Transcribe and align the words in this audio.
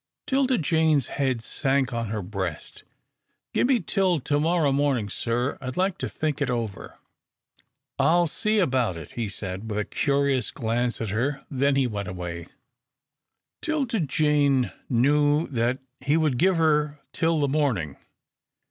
'Tilda 0.25 0.57
Jane's 0.57 1.05
head 1.05 1.43
sank 1.43 1.93
on 1.93 2.07
her 2.07 2.23
breast. 2.23 2.83
"Gimme 3.53 3.81
till 3.81 4.19
to 4.21 4.39
morrow 4.39 4.71
morning, 4.71 5.09
sir. 5.09 5.59
I'd 5.61 5.77
like 5.77 5.99
to 5.99 6.09
think 6.09 6.41
it 6.41 6.49
over." 6.49 6.97
"I'll 7.99 8.25
see 8.25 8.57
about 8.57 8.97
it," 8.97 9.11
he 9.11 9.29
said, 9.29 9.69
with 9.69 9.77
a 9.77 9.85
curious 9.85 10.49
glance 10.49 11.01
at 11.01 11.09
her; 11.09 11.43
then 11.51 11.75
he 11.75 11.85
went 11.85 12.07
away. 12.07 12.47
'Tilda 13.61 13.99
Jane 13.99 14.71
knew 14.89 15.45
that 15.49 15.77
he 15.99 16.17
would 16.17 16.39
give 16.39 16.55
her 16.55 16.99
till 17.13 17.39
the 17.39 17.47
morning. 17.47 17.95